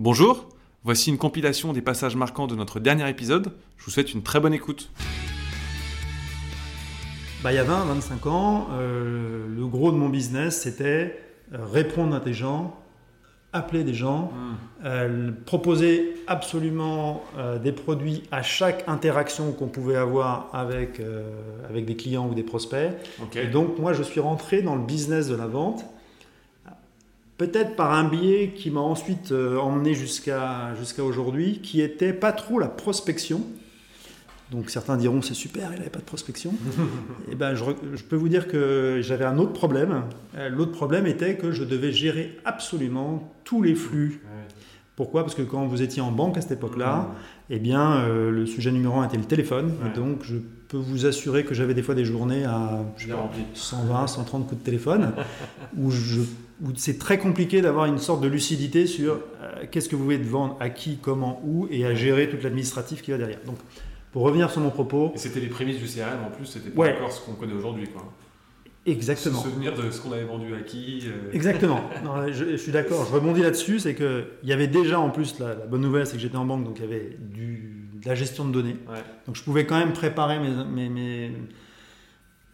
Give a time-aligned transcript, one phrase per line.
[0.00, 0.48] Bonjour,
[0.82, 3.52] voici une compilation des passages marquants de notre dernier épisode.
[3.76, 4.90] Je vous souhaite une très bonne écoute.
[7.44, 11.16] Bah, il y a 20, 25 ans, euh, le gros de mon business, c'était
[11.52, 12.74] euh, répondre à des gens,
[13.52, 14.32] appeler des gens,
[14.84, 21.00] euh, proposer absolument euh, des produits à chaque interaction qu'on pouvait avoir avec,
[21.70, 22.90] avec des clients ou des prospects.
[23.36, 25.84] Et donc, moi, je suis rentré dans le business de la vente,
[27.36, 32.58] peut-être par un biais qui m'a ensuite euh, emmené jusqu'à aujourd'hui, qui était pas trop
[32.58, 33.42] la prospection.
[34.50, 36.52] Donc certains diront c'est super, il n'avait pas de prospection.
[37.32, 40.02] Et ben, je, re- je peux vous dire que j'avais un autre problème.
[40.36, 44.20] Euh, L'autre problème était que je devais gérer absolument tous les flux.
[44.96, 45.22] Pourquoi?
[45.22, 47.10] Parce que quand vous étiez en banque à cette époque-là,
[47.50, 49.66] eh bien, euh, le sujet numéro un était le téléphone.
[49.82, 49.90] Ouais.
[49.90, 50.36] Et donc, je
[50.68, 53.42] peux vous assurer que j'avais des fois des journées à je sais Bien pas, rempli.
[53.54, 55.12] 120, 130 coups de téléphone,
[55.76, 55.90] où,
[56.76, 60.24] c'est très compliqué d'avoir une sorte de lucidité sur euh, qu'est-ce que vous voulez de
[60.28, 63.40] vendre, à qui, comment, où, et à gérer toute l'administratif qui va derrière.
[63.46, 63.56] Donc,
[64.12, 66.80] pour revenir sur mon propos, Et c'était les prémices du CRM en plus, c'était pas
[66.82, 66.94] Ouais.
[66.96, 67.88] encore ce qu'on connaît aujourd'hui.
[68.86, 69.40] Exactement.
[69.40, 71.02] Se souvenir de ce qu'on avait vendu à qui.
[71.06, 71.80] euh, Exactement.
[72.04, 73.06] Non, je, je suis d'accord.
[73.08, 73.78] Je rebondis là-dessus.
[73.80, 76.44] C'est qu'il y avait déjà en plus la, la bonne nouvelle, c'est que j'étais en
[76.44, 78.76] banque, donc il y avait du, de la gestion de données.
[78.88, 79.02] Ouais.
[79.26, 81.32] Donc je pouvais quand même préparer mes, mes, mes,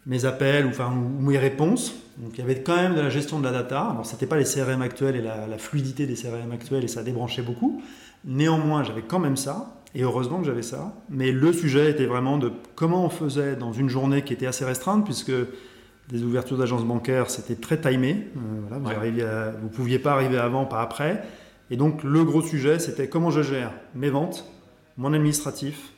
[0.06, 1.94] mes appels ou, enfin, ou mes réponses.
[2.18, 3.80] Donc il y avait quand même de la gestion de la data.
[3.90, 7.02] Alors c'était pas les CRM actuels et la, la fluidité des CRM actuels et ça
[7.02, 7.82] débranchait beaucoup.
[8.24, 9.76] Néanmoins, j'avais quand même ça.
[9.94, 10.94] Et heureusement que j'avais ça.
[11.08, 14.64] Mais le sujet était vraiment de comment on faisait dans une journée qui était assez
[14.64, 15.32] restreinte, puisque
[16.10, 18.26] des ouvertures d'agences bancaires, c'était très timé.
[18.36, 19.52] Euh, voilà, vous Ouais.
[19.62, 21.22] vous pouviez pas arriver avant, pas après.
[21.70, 24.44] Et donc le gros sujet, c'était comment je gère mes ventes,
[24.96, 25.92] mon administratif,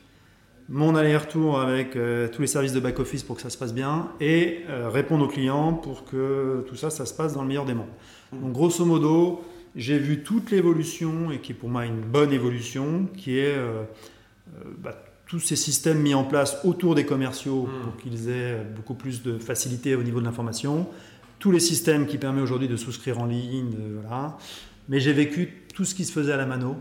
[0.69, 4.09] mon aller-retour avec euh, tous les services de back-office pour que ça se passe bien,
[4.21, 7.65] et euh, répondre aux clients pour que tout ça, ça se passe dans le meilleur
[7.65, 7.87] des mondes.
[8.31, 9.41] Donc grosso modo,
[9.75, 13.83] j'ai vu toute l'évolution, et qui est pour moi une bonne évolution, qui est euh,
[14.77, 14.95] bah,
[15.33, 17.81] tous ces systèmes mis en place autour des commerciaux Mm.
[17.83, 20.87] pour qu'ils aient beaucoup plus de facilité au niveau de l'information,
[21.39, 24.37] tous les systèmes qui permettent aujourd'hui de souscrire en ligne, de- voilà.
[24.89, 26.75] mais j'ai vécu tout ce qui se faisait à la mano.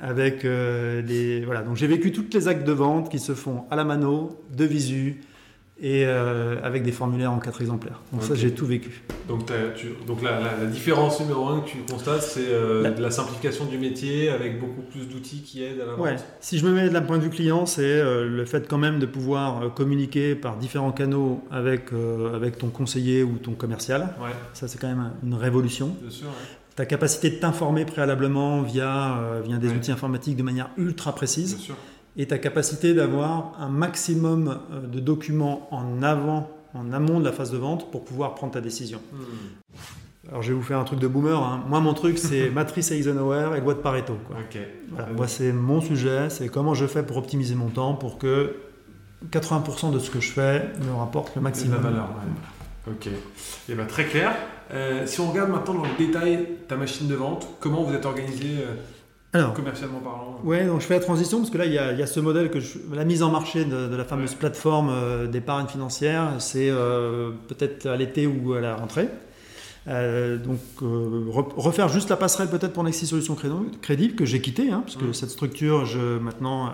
[0.00, 3.64] Avec euh, des voilà donc j'ai vécu toutes les actes de vente qui se font
[3.70, 5.20] à la mano, de visu
[5.82, 8.00] et euh, avec des formulaires en quatre exemplaires.
[8.12, 9.02] Donc ça j'ai tout vécu.
[9.28, 12.82] Donc, t'as- tu- donc la, la- la différence numéro un que tu constates, c'est euh,
[12.82, 16.00] La- de la simplification du métier avec beaucoup plus d'outils qui aident à la vente.
[16.04, 16.16] Ouais.
[16.40, 18.98] Si je me mets d'un point de vue client, c'est euh, le fait quand même
[18.98, 21.90] de pouvoir communiquer par différents canaux avec,
[22.34, 24.14] avec ton conseiller ou ton commercial.
[24.20, 25.94] Ouais, Ça, c'est quand même une révolution.
[26.00, 26.26] bien sûr.
[26.26, 26.32] ouais.
[26.76, 31.54] Ta capacité de t'informer préalablement via, via des outils informatiques de manière ultra précise.
[31.56, 31.76] Bien sûr.
[32.16, 37.32] Et ta capacité d'avoir un maximum euh, de documents en avant, en amont de la
[37.32, 39.00] phase de vente pour pouvoir prendre ta décision.
[39.12, 39.78] Hmm.
[40.28, 41.36] Alors, je vais vous faire un truc de boomer.
[41.42, 41.64] hein.
[41.68, 44.16] Moi, mon truc, c'est matrice Eisenhower et loi de Pareto.
[44.26, 44.36] Quoi.
[44.38, 44.58] Ok.
[44.90, 48.18] Voilà, Très moi, c'est mon sujet, c'est comment je fais pour optimiser mon temps pour
[48.18, 48.54] que
[49.30, 51.76] 80% de ce que je fais me rapporte le C'est de maximum.
[51.76, 52.08] la valeur.
[52.08, 52.92] ouais.
[52.92, 53.08] Ok.
[53.68, 54.32] Et ben très clair.
[54.72, 58.06] Euh, si on regarde maintenant dans le détail ta machine de vente, comment vous êtes
[58.06, 58.74] organisé euh,
[59.32, 61.92] Alors, commercialement parlant ouais, donc je fais la transition parce que là, il y a,
[61.92, 64.32] il y a ce modèle que je, la mise en marché de, de la fameuse
[64.32, 64.36] Ouais.
[64.38, 69.08] plateforme euh, d'épargne financière, c'est euh, peut-être à l'été ou à la rentrée.
[69.88, 73.36] Euh, donc, euh, re- refaire juste la passerelle peut-être pour Nexi Solutions
[73.80, 76.72] Crédit, que j'ai quitté, hein, parce que cette structure, je, maintenant,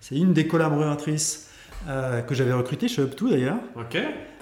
[0.00, 1.48] c'est une des collaboratrices
[1.88, 3.58] euh, que j'avais recrutée chez Up2 d'ailleurs.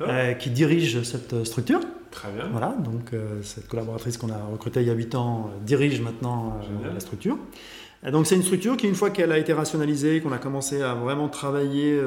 [0.00, 1.80] Euh, qui dirige cette euh, structure.
[2.10, 2.46] Très bien.
[2.50, 6.60] Voilà, donc euh, cette collaboratrice qu'on a recrutée il y a 8 ans dirige maintenant
[6.92, 7.36] la structure.
[8.06, 10.82] Et donc c'est une structure qui, une fois qu'elle a été rationalisée, qu'on a commencé
[10.82, 11.98] à vraiment travailler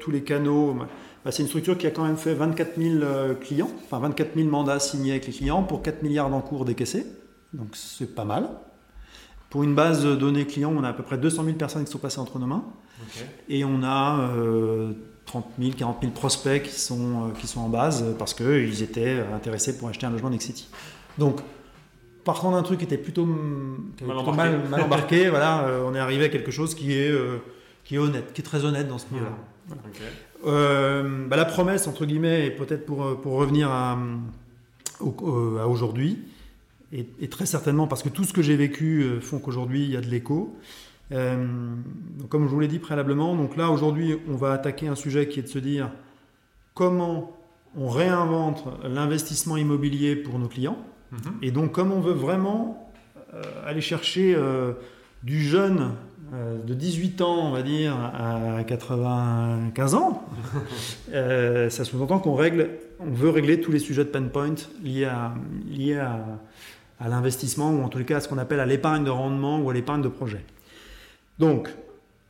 [0.00, 0.76] tous les canaux,
[1.24, 4.34] bah, c'est une structure qui a quand même fait 24 000 euh, clients, enfin 24
[4.36, 7.06] 000 mandats signés avec les clients pour 4 milliards d'encours décaissés.
[7.54, 8.48] Donc c'est pas mal.
[9.54, 11.92] Pour une base de données clients, on a à peu près 200 000 personnes qui
[11.92, 12.64] sont passées entre nos mains.
[13.48, 14.90] Et on a euh,
[15.26, 19.22] 30 000, 40 000 prospects qui sont, euh, qui sont en base parce qu'ils étaient
[19.32, 20.68] intéressés pour acheter un logement Nexity.
[21.18, 21.38] Donc,
[22.24, 23.28] partant d'un truc qui était plutôt,
[23.96, 24.36] qui Mal embarqué.
[24.36, 27.36] mal, mal embarqué, voilà, euh, on est arrivé à quelque chose qui est, euh,
[27.84, 29.30] qui est honnête, qui est très honnête dans ce milieu-là.
[30.48, 33.96] Euh, bah, la promesse, entre guillemets, et peut-être pour, pour revenir à,
[34.98, 36.18] au- à aujourd'hui,
[36.92, 39.90] et, et très certainement parce que tout ce que j'ai vécu euh, font qu'aujourd'hui il
[39.90, 40.56] y a de l'écho.
[41.12, 41.74] Euh,
[42.30, 45.40] comme je vous l'ai dit préalablement, donc là aujourd'hui on va attaquer un sujet qui
[45.40, 45.90] est de se dire
[46.72, 47.36] comment
[47.76, 50.78] on réinvente l'investissement immobilier pour nos clients.
[51.12, 51.18] Mhm.
[51.42, 52.92] Et donc, comme on veut vraiment
[53.34, 54.72] euh, aller chercher euh,
[55.22, 55.92] du jeune
[56.32, 60.24] de 18 ans, on va dire, à 95 ans,
[61.12, 65.04] euh, ça sous-entend qu'on règle, on veut régler tous les sujets de pain point liés
[65.04, 65.34] à,
[65.68, 66.24] liés à,
[67.00, 69.70] à l'investissement ou en les cas à ce qu'on appelle à l'épargne de rendement ou
[69.70, 70.44] à l'épargne de projet.
[71.38, 71.68] Donc,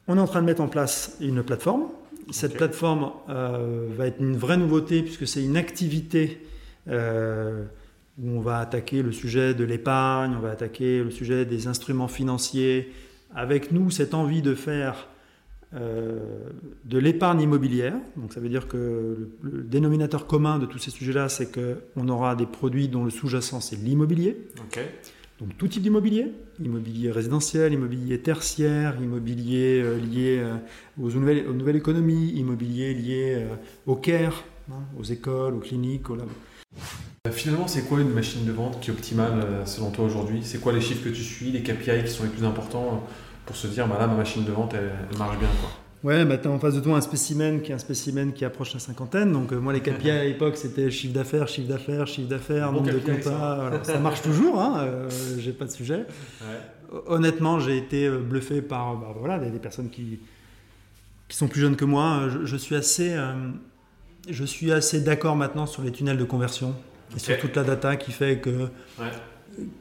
[0.08, 1.85] on est en train de mettre en place une plateforme.
[2.31, 6.46] Cette plateforme euh, va être une vraie nouveauté puisque c'est une activité
[6.88, 7.64] euh,
[8.23, 12.08] où on va attaquer le sujet de l'épargne, on va attaquer le sujet des instruments
[12.08, 12.93] financiers.
[13.34, 15.08] Avec nous, cette envie de faire
[15.75, 16.20] euh,
[16.84, 17.94] de l'épargne immobilière.
[18.16, 22.08] Donc ça veut dire que le, le dénominateur commun de tous ces sujets-là, c'est qu'on
[22.08, 24.46] aura des produits dont le sous-jacent, c'est l'immobilier.
[25.40, 26.31] Donc tout type d'immobilier,
[26.62, 30.54] immobilier résidentiel, immobilier tertiaire, immobilier euh, lié euh,
[31.02, 33.44] aux, nouvelles, aux nouvelles économies, immobilier lié
[33.86, 36.31] au care, hein, aux écoles, aux cliniques, aux labos.
[37.32, 40.42] Finalement, c'est quoi une machine de vente qui est optimale selon toi aujourd'hui?
[40.44, 43.04] C'est quoi les chiffres que tu suis, les KPI qui sont les plus importants?
[43.46, 45.70] Pour se dire, bah là, ma machine de vente, elle, elle marche bien quoi.
[46.02, 48.44] Ouais, bah, tu as en face de toi un spécimen qui est un spécimen qui
[48.44, 49.32] approche la cinquantaine.
[49.32, 52.81] Donc euh, moi, les KPI à l'époque, c'était chiffre d'affaires, chiffre d'affaires, chiffre d'affaires, Bon
[52.82, 53.23] nombre de comptas.
[53.31, 53.67] ça.
[53.69, 55.08] Alors, ça marche toujours, hein, euh,
[55.38, 56.05] j'ai pas de sujet.
[57.06, 60.20] Honnêtement, j'ai été euh, bluffé par bah, voilà, des, des personnes qui,
[61.29, 62.29] qui sont plus jeunes que moi.
[62.29, 63.32] Je, je suis assez, euh,
[64.29, 66.75] je suis assez d'accord maintenant sur les tunnels de conversion
[67.17, 68.50] et sur toute la data qui fait que
[68.99, 69.11] Ouais.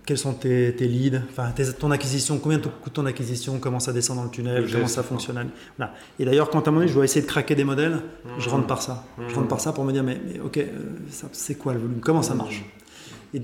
[0.05, 3.79] Quels sont tes, tes leads, enfin tes- ton acquisition, combien te coûte ton acquisition, comment
[3.79, 5.49] ça descend dans le tunnel, comment ça fonctionne.
[5.77, 5.93] Voilà.
[6.19, 7.99] Et d'ailleurs, quand à un moment donné, je dois essayer de craquer des modèles,
[8.37, 9.05] je rentre par ça.
[9.27, 10.67] Je rentre par ça pour me dire, mais, mais ok, euh,
[11.31, 11.99] c'est quoi le volume?
[12.01, 12.63] Comment ça marche?
[13.33, 13.39] Et,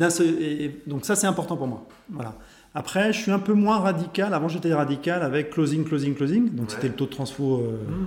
[0.86, 1.88] donc ça, c'est important pour moi.
[2.12, 2.36] Voilà.
[2.76, 4.34] Après, je suis un peu moins radical.
[4.36, 6.50] Avant, j'étais radical avec closing, closing, closing.
[6.54, 6.76] Donc Ouais.
[6.76, 8.06] c'était le taux de transfo euh, Mhm.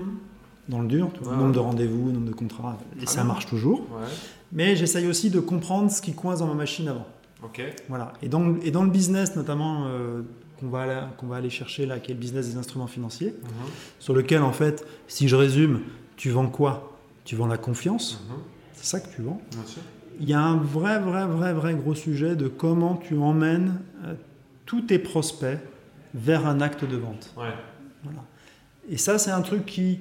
[0.68, 1.36] dans le dur, Ouais.
[1.36, 3.24] nombre de rendez-vous, nombre de contrats, et Ah ça bien.
[3.24, 3.80] marche toujours.
[3.80, 4.06] Ouais.
[4.52, 7.06] Mais j'essaye aussi de comprendre ce qui coince dans ma machine avant.
[7.44, 7.60] Ok.
[7.88, 8.12] Voilà.
[8.22, 10.22] Et dans, et dans le business, notamment, euh,
[10.60, 13.50] qu'on va, qu'on va aller chercher là, qui est le business des instruments financiers, Mhm.
[13.98, 15.80] sur lequel, en fait, si je résume,
[16.16, 16.92] tu vends quoi?
[17.24, 18.36] Tu vends la confiance, Mhm.
[18.74, 19.40] c'est ça que tu vends.
[19.52, 19.82] Bien sûr.
[20.20, 24.14] Il y a un vrai, vrai, vrai, vrai gros sujet de comment tu emmènes euh,
[24.66, 25.58] tous tes prospects
[26.14, 27.32] vers un acte de vente.
[27.36, 27.54] Ouais.
[28.04, 28.18] Voilà.
[28.88, 30.00] Et ça, c'est un truc qui,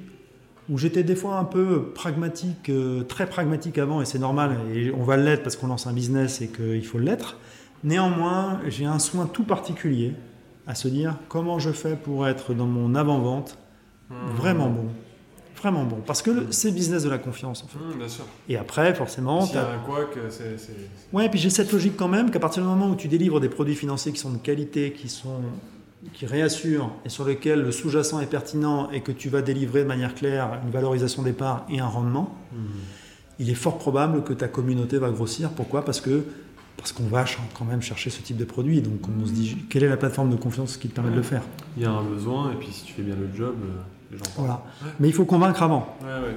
[0.71, 4.91] où j'étais des fois un peu pragmatique, euh, très pragmatique avant, et c'est normal, et
[4.91, 7.37] on va l'être parce qu'on lance un business et qu'il faut l'être.
[7.83, 10.13] Néanmoins, j'ai un soin tout particulier
[10.67, 13.57] à se dire comment je fais pour être dans mon avant-vente
[14.09, 14.15] Mhm.
[14.37, 14.85] vraiment bon.
[15.57, 15.97] Vraiment bon.
[16.05, 17.97] Parce que le- c'est business de la confiance, en fait.
[17.97, 18.25] Bien sûr.
[18.49, 20.57] Et après, forcément, S'il y a un quoi que c'est.
[20.57, 20.73] c'est-
[21.13, 23.49] Ouais, puis j'ai cette logique quand même qu'à partir du moment où tu délivres des
[23.49, 25.41] produits financiers qui sont de qualité, qui sont
[26.13, 29.87] qui réassurent et sur lesquels le sous-jacent est pertinent et que tu vas délivrer de
[29.87, 32.59] manière claire une valorisation des parts et un rendement, Mhm.
[33.39, 35.49] il est fort probable que ta communauté va grossir.
[35.51, 35.85] Pourquoi?
[35.85, 36.23] Parce que
[36.77, 38.81] parce qu'on va quand même chercher ce type de produit.
[38.81, 41.21] Donc on se dit quelle est la plateforme de confiance qui te permet de le
[41.21, 41.43] faire?
[41.77, 43.81] Il y a un besoin, et puis si tu fais bien le job, euh,
[44.11, 44.63] les gens Voilà.
[44.99, 45.95] Mais il faut convaincre avant.
[46.01, 46.35] Ouais, ouais.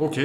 [0.00, 0.20] Ok.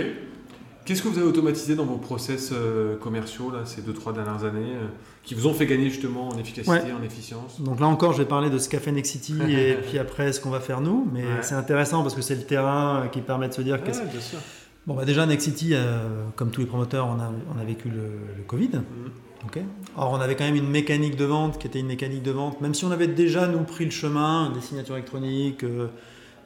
[0.83, 4.74] Qu'est-ce que vous avez automatisé dans vos process euh, commerciaux là, ces 2-3 dernières années
[4.75, 4.88] euh,
[5.24, 6.92] qui vous ont fait gagner justement en efficacité, Ouais.
[7.00, 7.62] en efficience?
[7.62, 10.42] Donc là encore, je vais parler de ce qu'a fait Nexity et puis après ce
[10.42, 11.07] qu'on va faire nous.
[11.13, 11.30] Mais Ouais.
[11.44, 14.39] c'est intéressant parce que c'est le terrain qui permet de se dire qu'est-ce bien sûr.
[14.88, 18.01] Bon, bah déjà, Nexity, euh, comme tous les promoteurs, on a, on a vécu le,
[18.38, 18.69] le Covid.
[18.69, 19.12] Mhm.
[19.45, 19.60] ok
[19.95, 22.60] Or, on avait quand même une mécanique de vente qui était une mécanique de vente,
[22.62, 25.88] même si on avait déjà, nous, pris le chemin, des signatures électroniques, euh,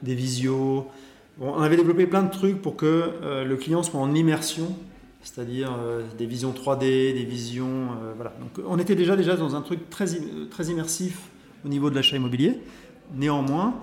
[0.01, 0.87] des visios.
[1.39, 4.73] On avait développé plein de trucs pour que euh, le client soit en immersion,
[5.21, 7.89] c'est-à-dire euh, des visions 3D, des visions.
[8.19, 10.05] euh, on était déjà, déjà dans un truc très,
[10.49, 11.17] très immersif
[11.65, 12.59] au niveau de l'achat immobilier.
[13.13, 13.75] Néanmoins,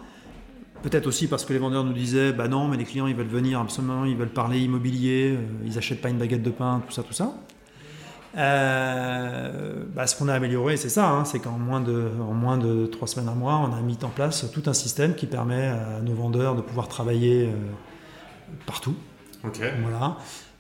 [0.83, 3.29] Peut-être aussi parce que les vendeurs nous disaient bah non, mais les clients ils veulent
[3.29, 7.05] venir absolument, ils veulent parler immobilier, ils achètent pas une baguette de pain, tout ça,
[7.05, 7.37] tout ça.
[8.37, 12.57] Euh, bah, ce qu'on a amélioré, c'est ça, hein, c'est qu'en moins de en moins
[12.57, 15.67] de trois semaines, un mois, on a mis en place tout un système qui permet
[15.67, 17.55] à nos vendeurs de pouvoir travailler euh,
[18.67, 18.95] partout.
[19.45, 19.61] Ok.
[19.83, 20.17] Voilà.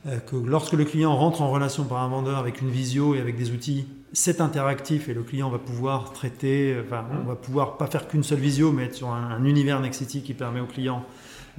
[0.07, 3.21] Euh, que lorsque le client rentre en relation par un vendeur avec une visio et
[3.21, 7.79] avec des outils, c'est interactif et le client va pouvoir traiter, enfin, on va pouvoir
[7.79, 10.67] pas faire qu'une seule visio, mais être sur un, un univers Nexity qui permet au
[10.67, 11.05] client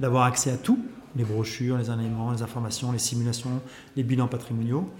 [0.00, 0.78] d'avoir accès à tout,
[1.16, 3.60] les brochures, les éléments, les informations, les simulations,
[3.96, 4.90] les bilans patrimoniaux.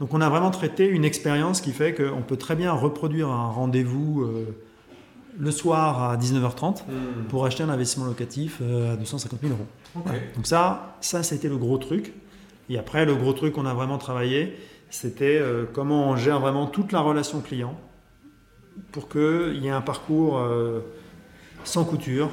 [0.00, 3.48] Donc on a vraiment traité une expérience qui fait qu'on peut très bien reproduire un
[3.48, 4.56] rendez-vous euh,
[5.36, 7.24] le soir à 19h30 Mhm.
[7.28, 9.66] pour acheter un investissement locatif euh, à 250 000 euros.
[10.04, 10.20] Voilà.
[10.36, 12.12] Donc ça, ça c'était le gros truc.
[12.70, 14.56] Et après, le gros truc qu'on a vraiment travaillé,
[14.90, 17.76] c'était euh, comment on gère vraiment toute la relation client
[18.92, 20.40] pour qu'il y ait un parcours
[21.62, 22.28] sans couture,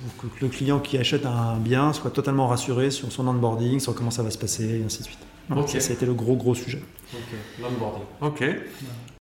[0.00, 3.94] pour que le client qui achète un bien soit totalement rassuré sur son onboarding, sur
[3.94, 5.18] comment ça va se passer, et ainsi de suite.
[5.54, 5.68] Ok.
[5.68, 6.82] Ça, c'était le gros, gros sujet.
[7.14, 7.62] Ok.
[7.62, 8.04] L'onboarding.
[8.20, 8.44] Ok.